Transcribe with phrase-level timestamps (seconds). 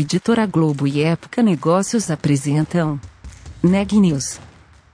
[0.00, 3.00] Editora Globo e Época Negócios apresentam
[3.60, 4.38] Neg News,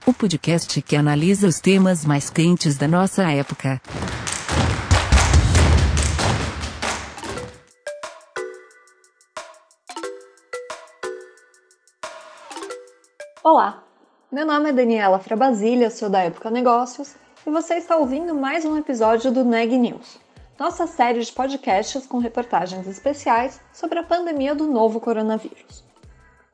[0.03, 3.79] o podcast que analisa os temas mais quentes da nossa época.
[13.43, 13.83] Olá,
[14.31, 17.13] meu nome é Daniela Frabasília, sou da Época Negócios
[17.45, 20.17] e você está ouvindo mais um episódio do Neg News,
[20.57, 25.83] nossa série de podcasts com reportagens especiais sobre a pandemia do novo coronavírus.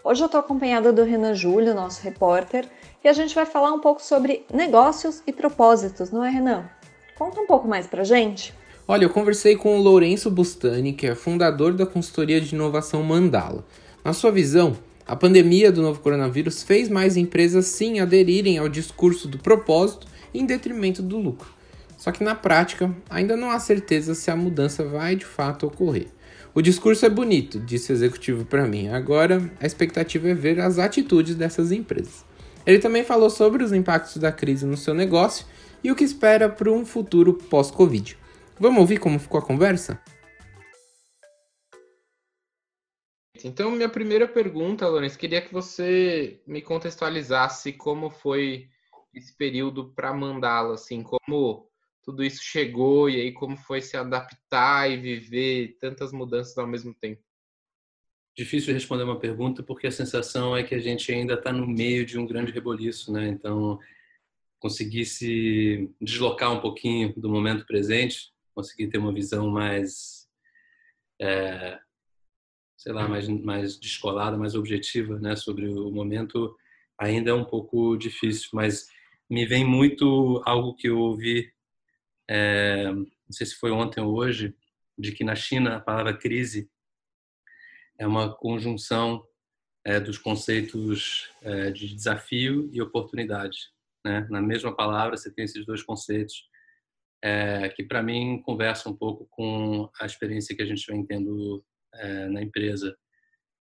[0.03, 2.67] Hoje eu estou acompanhada do Renan Júlio, nosso repórter,
[3.03, 6.67] e a gente vai falar um pouco sobre negócios e propósitos, não é, Renan?
[7.15, 8.51] Conta um pouco mais pra gente.
[8.87, 13.63] Olha, eu conversei com o Lourenço Bustani, que é fundador da consultoria de inovação Mandala.
[14.03, 19.27] Na sua visão, a pandemia do novo coronavírus fez mais empresas sim aderirem ao discurso
[19.27, 21.60] do propósito em detrimento do lucro.
[22.01, 26.07] Só que na prática, ainda não há certeza se a mudança vai de fato ocorrer.
[26.51, 28.87] O discurso é bonito, disse o executivo para mim.
[28.87, 32.25] Agora, a expectativa é ver as atitudes dessas empresas.
[32.65, 35.45] Ele também falou sobre os impactos da crise no seu negócio
[35.83, 38.17] e o que espera para um futuro pós-Covid.
[38.59, 40.01] Vamos ouvir como ficou a conversa?
[43.43, 48.69] Então, minha primeira pergunta, Lourenço, queria que você me contextualizasse como foi
[49.13, 51.69] esse período para mandá-la, assim, como
[52.03, 56.93] tudo isso chegou e aí como foi se adaptar e viver tantas mudanças ao mesmo
[56.93, 57.21] tempo?
[58.35, 62.05] Difícil responder uma pergunta porque a sensação é que a gente ainda está no meio
[62.05, 63.27] de um grande reboliço, né?
[63.27, 63.77] Então,
[64.61, 70.29] conseguir se deslocar um pouquinho do momento presente, conseguir ter uma visão mais,
[71.19, 71.79] é,
[72.77, 76.55] sei lá, mais, mais descolada, mais objetiva, né, sobre o momento,
[76.97, 78.87] ainda é um pouco difícil, mas
[79.27, 81.51] me vem muito algo que eu ouvi,
[82.33, 84.55] é, não sei se foi ontem ou hoje,
[84.97, 86.71] de que na China a palavra crise
[87.99, 89.21] é uma conjunção
[89.83, 93.57] é, dos conceitos é, de desafio e oportunidade.
[94.05, 94.25] Né?
[94.29, 96.49] Na mesma palavra você tem esses dois conceitos
[97.21, 101.61] é, que para mim conversa um pouco com a experiência que a gente vem tendo
[101.95, 102.97] é, na empresa,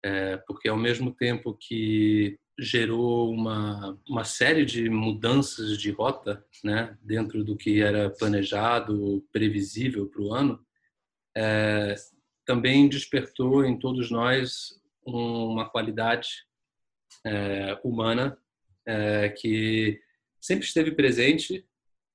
[0.02, 6.96] é, porque ao mesmo tempo que gerou uma, uma série de mudanças de rota né,
[7.02, 10.64] dentro do que era planejado, previsível para o ano,
[11.36, 11.94] é,
[12.44, 16.28] também despertou em todos nós uma qualidade
[17.24, 18.36] é, humana
[18.86, 20.00] é, que
[20.40, 21.64] sempre esteve presente,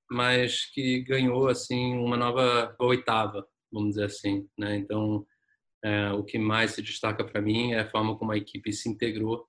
[0.10, 4.48] mas que ganhou assim uma nova oitava, vamos dizer assim.
[4.58, 4.78] Né?
[4.78, 5.26] Então,
[5.86, 8.90] é, o que mais se destaca para mim é a forma como a equipe se
[8.90, 9.48] integrou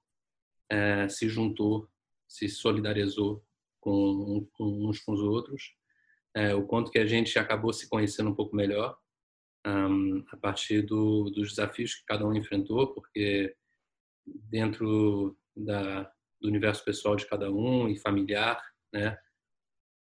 [0.70, 1.88] é, se juntou,
[2.28, 3.44] se solidarizou
[3.80, 5.74] com, com, uns com os outros,
[6.34, 8.96] é, o quanto que a gente acabou se conhecendo um pouco melhor
[9.66, 13.56] um, a partir do, dos desafios que cada um enfrentou, porque
[14.26, 16.02] dentro da,
[16.40, 18.60] do universo pessoal de cada um e familiar,
[18.92, 19.16] né,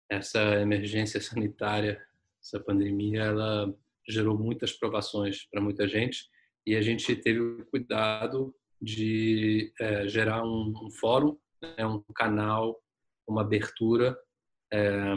[0.08, 2.04] essa emergência sanitária,
[2.42, 3.74] essa pandemia, ela
[4.08, 6.28] gerou muitas provações para muita gente
[6.66, 12.80] e a gente teve o cuidado de é, gerar um, um fórum, né, um canal,
[13.26, 14.16] uma abertura
[14.72, 15.14] é,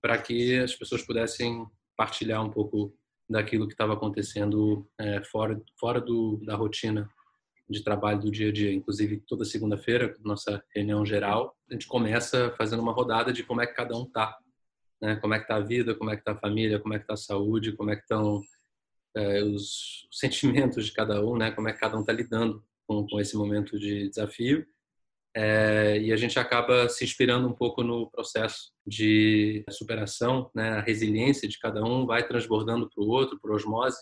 [0.00, 2.96] para que as pessoas pudessem partilhar um pouco
[3.28, 7.08] daquilo que estava acontecendo é, fora fora do, da rotina
[7.68, 8.72] de trabalho do dia a dia.
[8.72, 13.66] Inclusive toda segunda-feira nossa reunião geral a gente começa fazendo uma rodada de como é
[13.66, 14.36] que cada um tá,
[15.00, 15.16] né?
[15.16, 17.06] Como é que tá a vida, como é que tá a família, como é que
[17.06, 18.42] tá a saúde, como é que estão
[19.16, 21.50] é, os sentimentos de cada um, né?
[21.50, 24.66] Como é que cada um está lidando com, com, esse momento de desafio.
[25.34, 30.70] É, e a gente acaba se inspirando um pouco no processo de superação, né?
[30.70, 33.98] A resiliência de cada um vai transbordando para o outro, por osmose,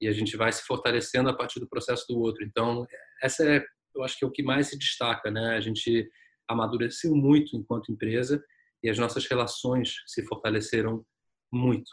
[0.00, 2.44] e a gente vai se fortalecendo a partir do processo do outro.
[2.44, 2.86] Então,
[3.22, 3.64] essa é,
[3.94, 5.56] eu acho que é o que mais se destaca, né?
[5.56, 6.08] A gente
[6.48, 8.42] amadureceu muito enquanto empresa
[8.84, 11.04] e as nossas relações se fortaleceram
[11.50, 11.90] muito.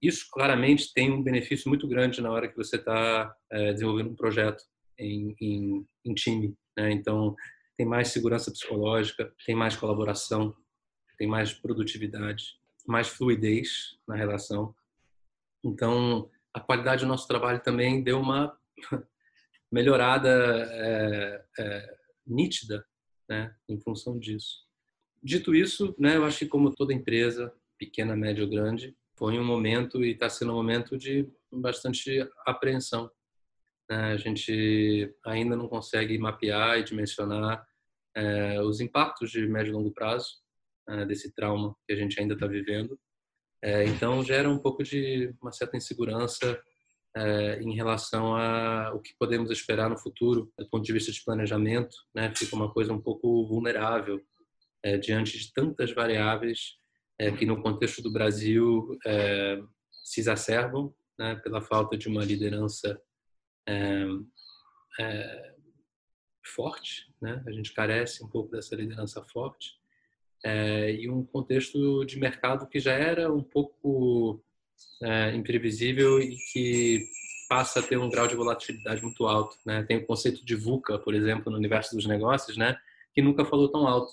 [0.00, 4.14] Isso claramente tem um benefício muito grande na hora que você está é, desenvolvendo um
[4.14, 4.62] projeto
[4.98, 6.54] em, em, em time.
[6.76, 6.92] Né?
[6.92, 7.34] Então,
[7.78, 10.54] tem mais segurança psicológica, tem mais colaboração,
[11.16, 14.74] tem mais produtividade, mais fluidez na relação.
[15.64, 18.54] Então, a qualidade do nosso trabalho também deu uma
[19.72, 20.28] melhorada
[20.70, 22.84] é, é, nítida
[23.26, 24.64] né, em função disso.
[25.24, 29.44] Dito isso, né, eu acho que como toda empresa, pequena, média ou grande, foi um
[29.44, 33.10] momento e está sendo um momento de bastante apreensão.
[33.88, 34.12] Né?
[34.12, 37.66] A gente ainda não consegue mapear e dimensionar
[38.14, 40.26] é, os impactos de médio e longo prazo
[40.90, 43.00] é, desse trauma que a gente ainda está vivendo.
[43.62, 46.60] É, então gera um pouco de uma certa insegurança
[47.16, 51.24] é, em relação a o que podemos esperar no futuro, do ponto de vista de
[51.24, 52.30] planejamento, né?
[52.36, 54.20] Fica uma coisa um pouco vulnerável
[54.84, 56.76] é, diante de tantas variáveis
[57.18, 59.58] é, que no contexto do Brasil é,
[60.04, 61.36] se exacerbam, né?
[61.36, 63.00] Pela falta de uma liderança
[66.44, 67.42] forte, né?
[67.46, 69.78] A gente carece um pouco dessa liderança forte
[70.44, 74.44] e um contexto de mercado que já era um pouco
[75.34, 77.08] imprevisível e que
[77.48, 79.56] passa a ter um grau de volatilidade muito alto.
[79.64, 79.82] Né?
[79.84, 82.76] Tem o conceito de VUCA, por exemplo, no universo dos negócios, né?
[83.14, 84.12] que nunca falou tão alto.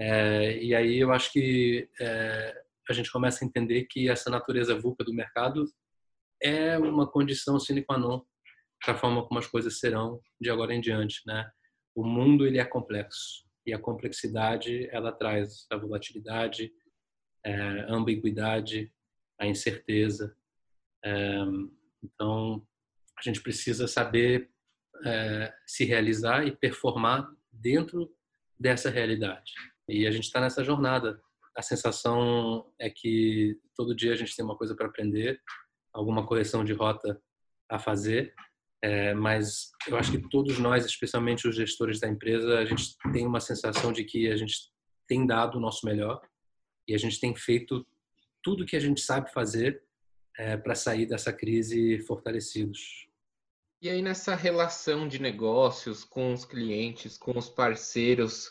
[0.00, 4.74] É, e aí eu acho que é, a gente começa a entender que essa natureza
[4.74, 5.70] VUCA do mercado
[6.42, 8.22] é uma condição sine qua non
[8.82, 11.20] para a forma como as coisas serão de agora em diante.
[11.26, 11.50] Né?
[11.94, 16.72] O mundo ele é complexo e a complexidade ela traz a volatilidade,
[17.44, 18.90] é, a ambiguidade,
[19.38, 20.34] a incerteza.
[21.04, 21.40] É,
[22.02, 22.66] então,
[23.18, 24.50] a gente precisa saber
[25.04, 28.10] é, se realizar e performar dentro
[28.58, 29.52] dessa realidade.
[29.90, 31.20] E a gente está nessa jornada.
[31.56, 35.40] A sensação é que todo dia a gente tem uma coisa para aprender,
[35.92, 37.20] alguma correção de rota
[37.68, 38.34] a fazer,
[38.82, 43.26] é, mas eu acho que todos nós, especialmente os gestores da empresa, a gente tem
[43.26, 44.70] uma sensação de que a gente
[45.06, 46.20] tem dado o nosso melhor
[46.88, 47.86] e a gente tem feito
[48.42, 49.82] tudo que a gente sabe fazer
[50.38, 53.06] é, para sair dessa crise fortalecidos.
[53.82, 58.50] E aí nessa relação de negócios com os clientes, com os parceiros,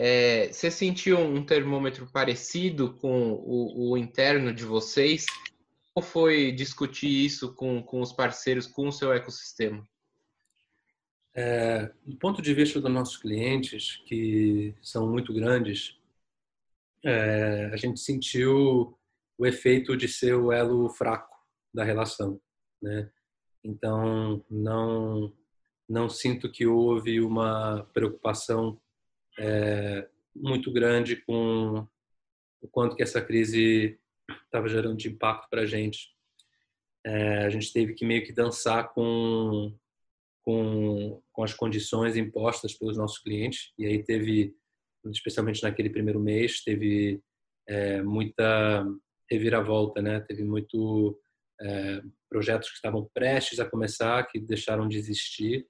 [0.00, 5.26] é, você sentiu um termômetro parecido com o, o, interno de vocês?
[5.92, 9.84] Ou foi discutir isso com, com os parceiros, com o seu ecossistema?
[11.34, 15.98] É, do ponto de vista dos nossos clientes, que são muito grandes,
[17.04, 18.96] é, a gente sentiu
[19.36, 21.36] o efeito de ser o elo fraco
[21.74, 22.40] da relação,
[22.80, 23.10] né?
[23.64, 25.34] Então não
[25.88, 28.78] não sinto que houve uma preocupação
[29.38, 31.86] é, muito grande com
[32.60, 33.98] o quanto que essa crise
[34.44, 36.08] estava gerando de impacto para a gente.
[37.06, 39.74] É, a gente teve que meio que dançar com,
[40.42, 44.54] com, com as condições impostas pelos nossos clientes e aí teve,
[45.06, 47.22] especialmente naquele primeiro mês, teve
[47.66, 48.84] é, muita
[49.30, 50.20] reviravolta, né?
[50.20, 51.18] Teve muito
[51.60, 55.66] é, projetos que estavam prestes a começar que deixaram de existir,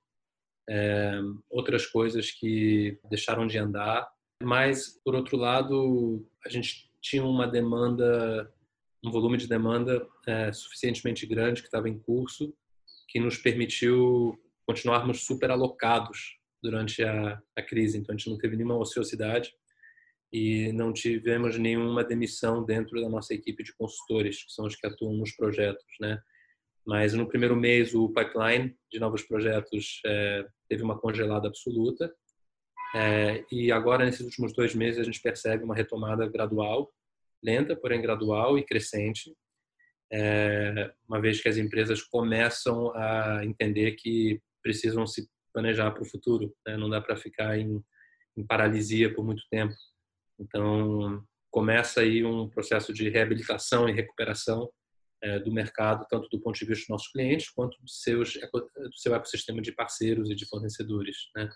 [0.68, 1.20] é,
[1.50, 4.08] outras coisas que deixaram de andar.
[4.42, 8.52] Mas por outro lado, a gente tinha uma demanda,
[9.04, 12.54] um volume de demanda é, suficientemente grande que estava em curso,
[13.08, 17.98] que nos permitiu continuarmos super alocados durante a, a crise.
[17.98, 19.52] Então a gente não teve nenhuma ociosidade
[20.32, 24.86] e não tivemos nenhuma demissão dentro da nossa equipe de consultores, que são os que
[24.86, 26.20] atuam nos projetos, né?
[26.88, 32.10] Mas no primeiro mês o pipeline de novos projetos é, teve uma congelada absoluta
[32.94, 36.90] é, e agora nesses últimos dois meses a gente percebe uma retomada gradual,
[37.42, 39.36] lenta, porém gradual e crescente,
[40.10, 46.08] é, uma vez que as empresas começam a entender que precisam se planejar para o
[46.08, 46.78] futuro, né?
[46.78, 47.84] não dá para ficar em,
[48.34, 49.74] em paralisia por muito tempo.
[50.40, 54.70] Então, começa aí um processo de reabilitação e recuperação
[55.44, 59.14] do mercado, tanto do ponto de vista dos nossos clientes, quanto do, seus, do seu
[59.14, 61.16] ecossistema de parceiros e de fornecedores.
[61.34, 61.48] Né?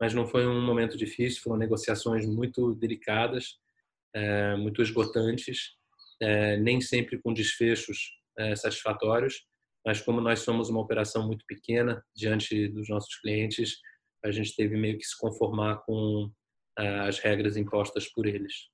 [0.00, 3.58] Mas não foi um momento difícil, foram negociações muito delicadas,
[4.14, 5.76] é, muito esgotantes,
[6.20, 8.18] é, nem sempre com desfechos
[8.56, 9.44] satisfatórios,
[9.84, 13.76] mas como nós somos uma operação muito pequena diante dos nossos clientes,
[14.24, 16.30] a gente teve meio que se conformar com
[16.76, 18.70] as regras impostas por eles.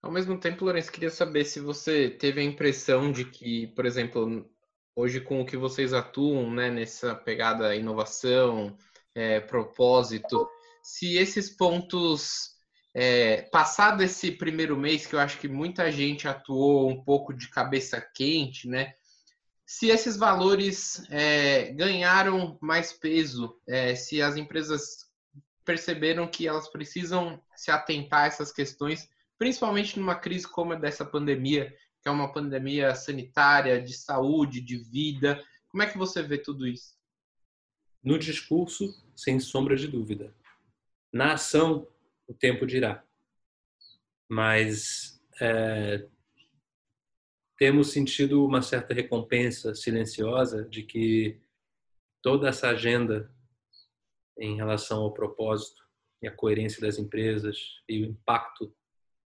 [0.00, 4.48] Ao mesmo tempo, Lourenço, queria saber se você teve a impressão de que, por exemplo,
[4.94, 8.76] hoje com o que vocês atuam, né, nessa pegada inovação,
[9.14, 10.48] é, propósito,
[10.82, 12.50] se esses pontos,
[12.94, 17.48] é, passado esse primeiro mês, que eu acho que muita gente atuou um pouco de
[17.50, 18.94] cabeça quente, né,
[19.66, 25.08] se esses valores é, ganharam mais peso, é, se as empresas
[25.64, 29.06] perceberam que elas precisam se atentar a essas questões,
[29.38, 31.70] principalmente numa crise como a dessa pandemia,
[32.02, 35.42] que é uma pandemia sanitária, de saúde, de vida.
[35.68, 36.98] Como é que você vê tudo isso?
[38.02, 40.34] No discurso, sem sombra de dúvida.
[41.12, 41.86] Na ação,
[42.26, 43.04] o tempo dirá.
[44.28, 46.06] Mas é,
[47.56, 51.40] temos sentido uma certa recompensa silenciosa de que
[52.22, 53.32] toda essa agenda
[54.38, 55.82] em relação ao propósito
[56.22, 58.72] e a coerência das empresas e o impacto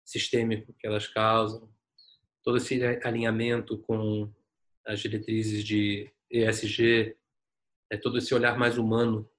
[0.05, 1.69] sistêmico que elas causam,
[2.43, 4.31] todo esse alinhamento com
[4.85, 7.17] as diretrizes de ESG,
[7.89, 9.29] é todo esse olhar mais humano,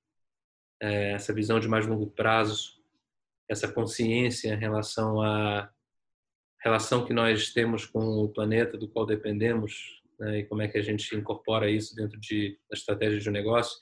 [0.83, 2.77] é, essa visão de mais longo prazo,
[3.49, 5.71] essa consciência em relação à
[6.61, 10.79] relação que nós temos com o planeta do qual dependemos né, e como é que
[10.79, 13.79] a gente incorpora isso dentro de, da estratégia de um negócio,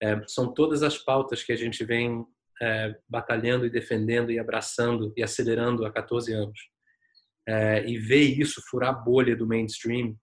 [0.00, 2.24] é, são todas as pautas que a gente vem
[2.60, 6.58] é, batalhando e defendendo e abraçando e acelerando há 14 anos.
[7.48, 10.14] É, e ver isso furar a bolha do mainstream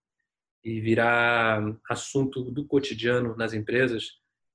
[0.64, 4.06] e virar assunto do cotidiano nas empresas,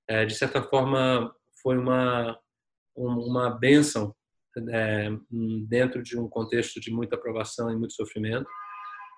[0.08, 2.38] é, de certa forma foi uma
[2.94, 4.14] uma benção
[4.70, 5.08] é,
[5.66, 8.46] dentro de um contexto de muita aprovação e muito sofrimento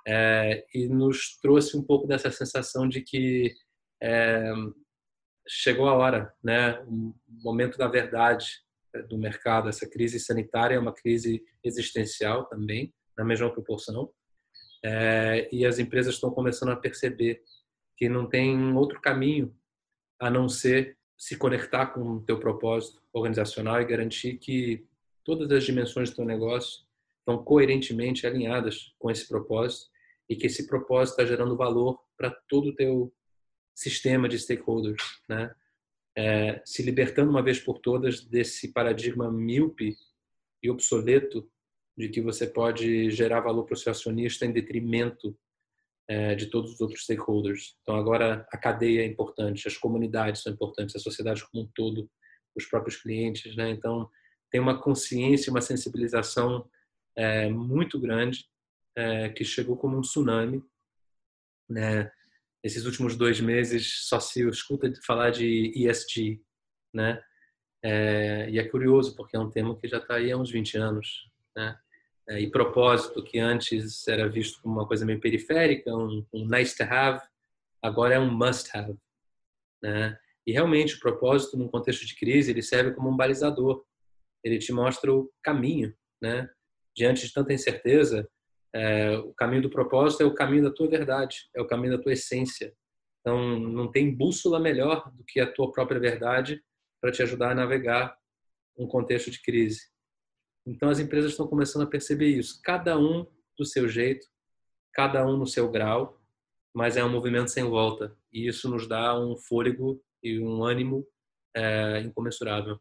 [0.06, 3.54] é, e nos trouxe um pouco dessa sensação de que
[4.02, 4.52] é,
[5.46, 8.46] chegou a hora, né, o momento da verdade
[9.08, 9.68] do mercado.
[9.68, 14.10] Essa crise sanitária é uma crise existencial também, na mesma proporção.
[14.84, 17.42] É, e as empresas estão começando a perceber
[17.96, 19.54] que não tem outro caminho
[20.20, 24.86] a não ser se conectar com o teu propósito organizacional e garantir que
[25.24, 26.84] todas as dimensões do teu negócio
[27.20, 29.90] estão coerentemente alinhadas com esse propósito
[30.28, 33.12] e que esse propósito está gerando valor para todo o teu
[33.74, 35.54] sistema de stakeholders, né?
[36.16, 39.96] É, se libertando uma vez por todas desse paradigma míope
[40.62, 41.50] e obsoleto
[41.96, 45.36] de que você pode gerar valor para o seu acionista em detrimento
[46.08, 47.76] é, de todos os outros stakeholders.
[47.82, 52.08] Então agora a cadeia é importante, as comunidades são importantes, a sociedade como um todo,
[52.54, 53.70] os próprios clientes, né?
[53.70, 54.08] Então
[54.50, 56.68] tem uma consciência, uma sensibilização
[57.16, 58.46] é, muito grande
[58.96, 60.62] é, que chegou como um tsunami,
[61.68, 62.10] né?
[62.64, 66.42] Esses últimos dois meses só se escuta falar de ESG,
[66.94, 67.22] né?
[67.82, 70.78] É, e é curioso porque é um tema que já está aí há uns 20
[70.78, 71.78] anos, né?
[72.26, 76.74] É, e propósito, que antes era visto como uma coisa meio periférica, um, um nice
[76.74, 77.20] to have,
[77.82, 78.96] agora é um must have.
[79.82, 80.18] Né?
[80.46, 83.84] E realmente o propósito, num contexto de crise, ele serve como um balizador.
[84.42, 85.94] Ele te mostra o caminho.
[86.20, 86.48] Né?
[86.96, 88.26] Diante de tanta incerteza,
[88.74, 92.02] é, o caminho do propósito é o caminho da tua verdade, é o caminho da
[92.02, 92.74] tua essência.
[93.20, 96.62] Então, não tem bússola melhor do que a tua própria verdade
[97.00, 98.16] para te ajudar a navegar
[98.76, 99.94] um contexto de crise.
[100.66, 103.26] Então as empresas estão começando a perceber isso, cada um
[103.56, 104.26] do seu jeito,
[104.92, 106.20] cada um no seu grau,
[106.74, 111.06] mas é um movimento sem volta e isso nos dá um fôlego e um ânimo
[111.54, 112.80] é, incomensurável.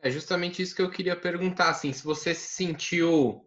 [0.00, 3.45] É justamente isso que eu queria perguntar, assim, se você se sentiu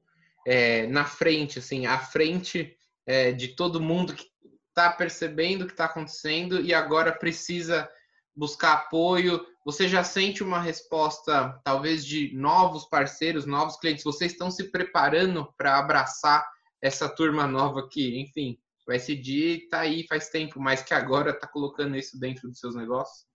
[0.50, 2.75] é, na frente, assim, à frente
[3.06, 4.25] é, de todo mundo que
[4.70, 7.88] está percebendo o que está acontecendo e agora precisa
[8.36, 14.03] buscar apoio, você já sente uma resposta, talvez, de novos parceiros, novos clientes?
[14.03, 16.44] Vocês estão se preparando para abraçar
[16.82, 21.46] essa turma nova que, enfim, o SD está aí faz tempo, mas que agora está
[21.46, 23.27] colocando isso dentro dos seus negócios?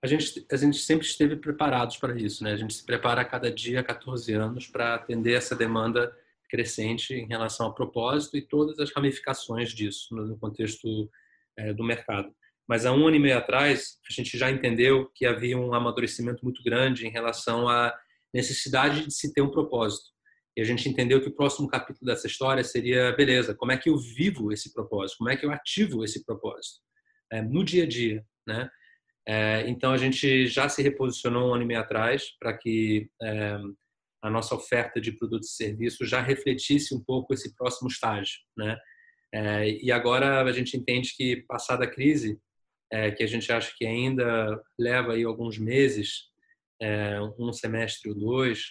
[0.00, 2.52] A gente, a gente sempre esteve preparados para isso, né?
[2.52, 6.16] A gente se prepara a cada dia, há 14 anos, para atender essa demanda
[6.52, 11.10] crescente em relação ao propósito e todas as ramificações disso no contexto
[11.58, 12.30] é, do mercado.
[12.68, 16.44] Mas há um ano e meio atrás, a gente já entendeu que havia um amadurecimento
[16.44, 17.94] muito grande em relação à
[18.34, 20.10] necessidade de se ter um propósito.
[20.54, 23.88] E a gente entendeu que o próximo capítulo dessa história seria, beleza, como é que
[23.88, 25.18] eu vivo esse propósito?
[25.18, 26.80] Como é que eu ativo esse propósito?
[27.32, 28.68] É, no dia a dia, né?
[29.26, 33.56] É, então a gente já se reposicionou um ano e meio atrás para que é,
[34.22, 38.78] a nossa oferta de produtos e serviços já refletisse um pouco esse próximo estágio, né?
[39.34, 42.38] É, e agora a gente entende que passada a crise
[42.92, 46.28] é, que a gente acha que ainda leva aí alguns meses,
[46.80, 48.70] é, um semestre ou dois,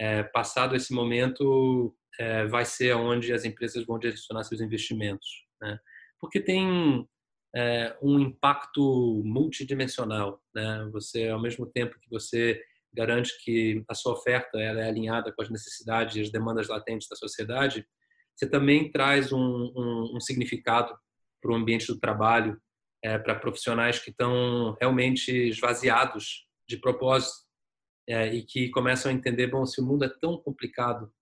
[0.00, 5.78] é, passado esse momento, é, vai ser onde as empresas vão direcionar seus investimentos, né?
[6.20, 7.06] Porque tem
[7.54, 10.88] é, um impacto multidimensional, né?
[10.92, 15.42] Você, ao mesmo tempo que você garante que a sua oferta ela é alinhada com
[15.42, 17.86] as necessidades e as demandas latentes da sociedade,
[18.34, 20.96] você também traz um, um, um significado
[21.40, 22.60] para o ambiente do trabalho
[23.02, 27.46] é, para profissionais que estão realmente esvaziados de propósito
[28.08, 31.12] é, e que começam a entender, bom, se o mundo é tão complicado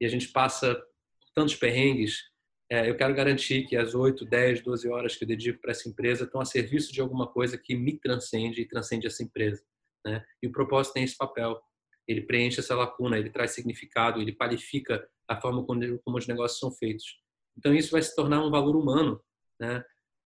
[0.00, 2.22] e a gente passa por tantos perrengues,
[2.70, 5.88] é, eu quero garantir que as 8, 10, 12 horas que eu dedico para essa
[5.88, 9.62] empresa estão a serviço de alguma coisa que me transcende e transcende essa empresa.
[10.04, 10.24] Né?
[10.42, 11.60] E o propósito tem esse papel.
[12.06, 16.72] Ele preenche essa lacuna, ele traz significado, ele qualifica a forma como, os negócios são
[16.72, 17.20] feitos.
[17.56, 19.22] Então isso vai se tornar um valor humano,
[19.60, 19.84] né?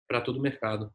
[0.08, 0.94] para todo o mercado.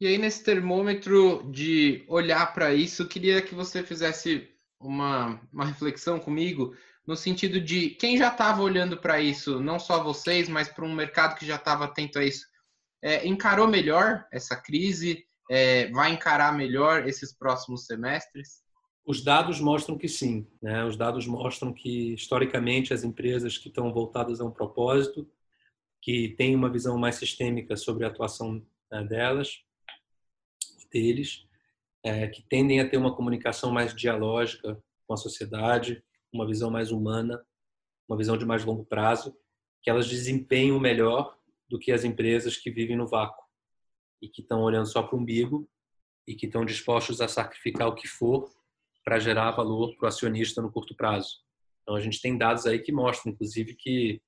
[0.00, 4.48] E aí, nesse termômetro de olhar para isso, queria que você fizesse
[4.80, 6.74] uma, uma reflexão comigo,
[7.06, 10.94] no sentido de quem já estava olhando para isso, não só vocês, mas para um
[10.94, 12.46] mercado que já estava atento a isso.
[13.02, 15.26] é, encarou melhor essa crise?
[15.50, 18.62] É, vai encarar melhor esses próximos semestres?
[19.06, 20.46] Os dados mostram que sim.
[20.62, 20.84] Né?
[20.84, 25.28] Os dados mostram que, historicamente, as empresas que estão voltadas a um propósito,
[26.00, 29.62] que têm uma visão mais sistêmica sobre a atuação né, delas,
[30.90, 31.46] deles,
[32.02, 36.90] é, que tendem a ter uma comunicação mais dialógica com a sociedade, uma visão mais
[36.90, 37.42] humana,
[38.08, 39.36] uma visão de mais longo prazo,
[39.82, 41.36] que elas desempenham melhor
[41.68, 43.43] do que as empresas que vivem no vácuo
[44.20, 45.68] e que estão olhando só para o umbigo
[46.26, 48.50] e que estão dispostos a sacrificar o que for
[49.04, 51.44] para gerar valor para o acionista no curto prazo.
[51.82, 54.22] Então a gente tem dados aí que mostram, inclusive, que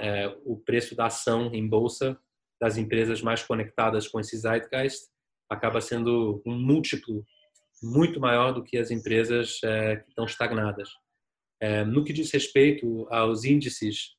[0.00, 2.18] é, o preço da ação em bolsa
[2.60, 5.08] das empresas mais conectadas com esse zeitgeist
[5.50, 7.26] acaba sendo um múltiplo
[7.82, 10.88] muito maior do que as empresas é, que estão estagnadas.
[11.60, 14.14] É, no que diz respeito aos índices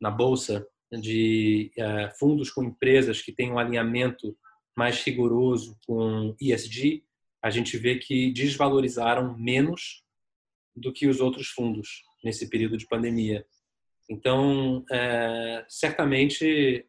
[0.00, 0.66] na bolsa
[1.00, 4.36] de é, fundos com empresas que têm um alinhamento
[4.76, 7.04] mais rigoroso com ESG,
[7.42, 10.04] a gente vê que desvalorizaram menos
[10.74, 13.46] do que os outros fundos nesse período de pandemia.
[14.08, 16.86] Então, é, certamente,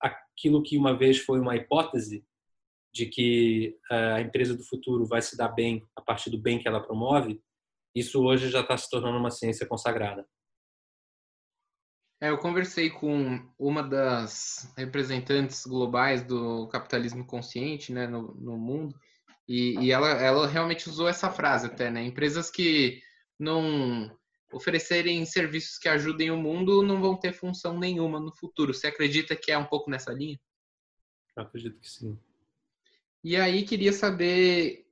[0.00, 2.24] aquilo que uma vez foi uma hipótese
[2.92, 6.66] de que a empresa do futuro vai se dar bem a partir do bem que
[6.66, 7.42] ela promove,
[7.94, 10.26] isso hoje já está se tornando uma ciência consagrada.
[12.26, 18.98] É, eu conversei com uma das representantes globais do capitalismo consciente né, no, no mundo,
[19.48, 22.02] e, e ela, ela realmente usou essa frase até, né?
[22.02, 23.00] Empresas que
[23.38, 24.10] não
[24.52, 28.74] oferecerem serviços que ajudem o mundo não vão ter função nenhuma no futuro.
[28.74, 30.40] Você acredita que é um pouco nessa linha?
[31.36, 32.18] Eu acredito que sim.
[33.22, 34.84] E aí queria saber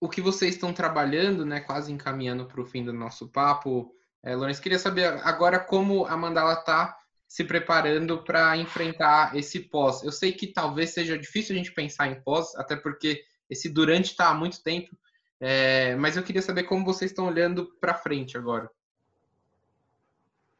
[0.00, 1.58] o que vocês estão trabalhando, né?
[1.58, 3.92] Quase encaminhando para o fim do nosso papo.
[4.26, 10.02] É, Lourenço, queria saber agora como a Mandala está se preparando para enfrentar esse pós.
[10.02, 14.06] Eu sei que talvez seja difícil a gente pensar em pós, até porque esse durante
[14.06, 14.98] está há muito tempo,
[15.38, 18.68] é, mas eu queria saber como vocês estão olhando para frente agora.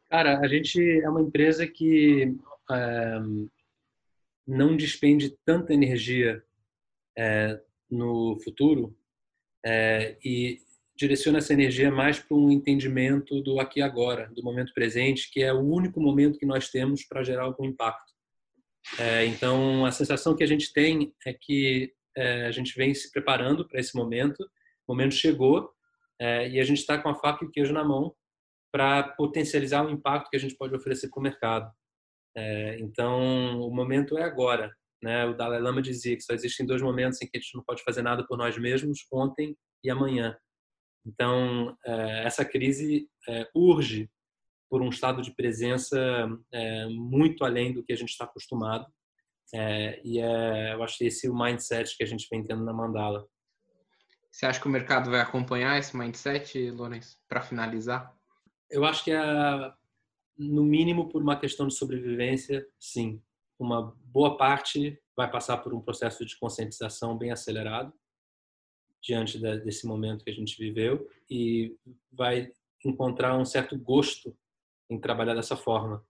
[0.09, 2.37] Cara, a gente é uma empresa que
[2.71, 3.19] é,
[4.47, 6.41] não despende tanta energia
[7.17, 7.59] é,
[7.91, 8.95] no futuro
[9.61, 10.61] é, e
[10.97, 15.43] direciona essa energia mais para um entendimento do aqui e agora, do momento presente, que
[15.43, 18.13] é o único momento que nós temos para gerar algum impacto.
[18.99, 23.11] É, então, a sensação que a gente tem é que é, a gente vem se
[23.11, 24.41] preparando para esse momento,
[24.87, 25.69] o momento chegou
[26.19, 28.15] é, e a gente está com a faca e o queijo na mão
[28.71, 31.71] para potencializar o impacto que a gente pode oferecer para o mercado.
[32.35, 34.71] É, então, o momento é agora.
[35.01, 35.25] Né?
[35.25, 37.83] O Dalai Lama dizia que só existem dois momentos em que a gente não pode
[37.83, 40.35] fazer nada por nós mesmos, ontem e amanhã.
[41.05, 44.09] Então, é, essa crise é, urge
[44.69, 45.97] por um estado de presença
[46.51, 48.85] é, muito além do que a gente está acostumado
[50.03, 52.73] e é, eu acho que esse é o mindset que a gente vem tendo na
[52.73, 53.27] Mandala.
[54.31, 58.13] Você acha que o mercado vai acompanhar esse mindset, Lourenço, para finalizar?
[58.69, 59.73] Eu acho que, é,
[60.37, 63.21] no mínimo, por uma questão de sobrevivência, sim.
[63.57, 67.91] Uma boa parte vai passar por um processo de conscientização bem acelerado
[69.01, 71.75] diante desse momento que a gente viveu e
[72.11, 72.51] vai
[72.83, 74.35] encontrar um certo gosto
[74.89, 76.03] em trabalhar dessa forma.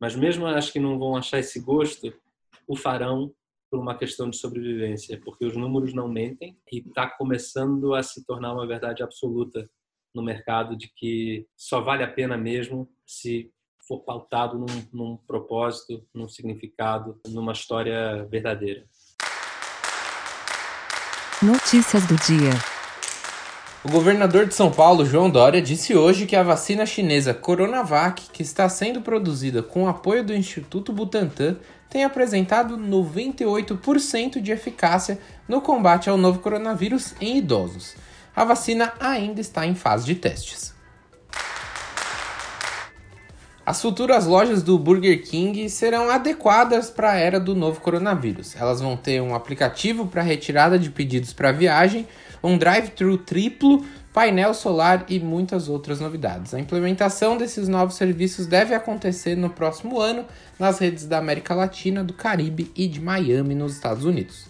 [0.00, 2.12] Mas mesmo acho que não vão achar esse gosto,
[2.66, 3.34] o farão
[3.70, 8.24] por uma questão de sobrevivência, porque os números não mentem e está começando a se
[8.26, 9.68] tornar uma verdade absoluta
[10.14, 13.50] no mercado de que só vale a pena mesmo se
[13.86, 18.86] for pautado num, num propósito, num significado, numa história verdadeira.
[21.42, 22.52] Notícias do dia.
[23.82, 28.44] O governador de São Paulo, João Dória, disse hoje que a vacina chinesa Coronavac, que
[28.44, 31.56] está sendo produzida com apoio do Instituto Butantan,
[31.90, 37.96] tem apresentado 98% de eficácia no combate ao novo coronavírus em idosos.
[38.36, 40.72] A vacina ainda está em fase de testes.
[43.72, 48.54] As futuras lojas do Burger King serão adequadas para a era do novo coronavírus.
[48.54, 52.06] Elas vão ter um aplicativo para retirada de pedidos para viagem,
[52.42, 53.82] um drive-thru triplo,
[54.12, 56.52] painel solar e muitas outras novidades.
[56.52, 60.26] A implementação desses novos serviços deve acontecer no próximo ano
[60.58, 64.48] nas redes da América Latina, do Caribe e de Miami, nos Estados Unidos.